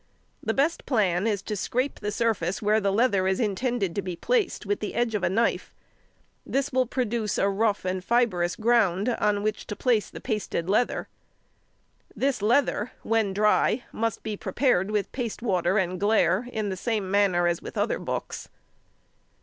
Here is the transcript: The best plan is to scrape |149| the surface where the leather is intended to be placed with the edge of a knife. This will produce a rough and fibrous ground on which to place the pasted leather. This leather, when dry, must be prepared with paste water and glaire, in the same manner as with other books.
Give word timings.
The 0.41 0.55
best 0.55 0.87
plan 0.87 1.27
is 1.27 1.43
to 1.43 1.55
scrape 1.55 1.99
|149| 1.99 1.99
the 1.99 2.11
surface 2.11 2.59
where 2.59 2.79
the 2.79 2.91
leather 2.91 3.27
is 3.27 3.39
intended 3.39 3.93
to 3.93 4.01
be 4.01 4.15
placed 4.15 4.65
with 4.65 4.79
the 4.79 4.95
edge 4.95 5.13
of 5.13 5.21
a 5.21 5.29
knife. 5.29 5.71
This 6.43 6.73
will 6.73 6.87
produce 6.87 7.37
a 7.37 7.47
rough 7.47 7.85
and 7.85 8.03
fibrous 8.03 8.55
ground 8.55 9.09
on 9.09 9.43
which 9.43 9.67
to 9.67 9.75
place 9.75 10.09
the 10.09 10.19
pasted 10.19 10.67
leather. 10.67 11.07
This 12.15 12.41
leather, 12.41 12.93
when 13.03 13.31
dry, 13.31 13.83
must 13.91 14.23
be 14.23 14.35
prepared 14.35 14.89
with 14.89 15.11
paste 15.11 15.43
water 15.43 15.77
and 15.77 15.99
glaire, 15.99 16.47
in 16.51 16.69
the 16.69 16.77
same 16.77 17.11
manner 17.11 17.45
as 17.45 17.61
with 17.61 17.77
other 17.77 17.99
books. 17.99 18.49